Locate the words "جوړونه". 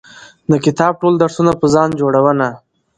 1.99-2.47